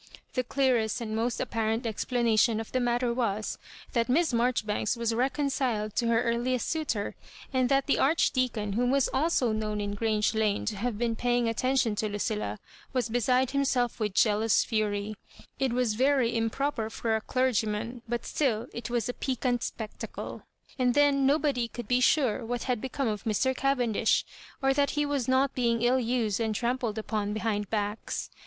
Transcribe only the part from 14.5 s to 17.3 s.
fuiy; It was very improper for a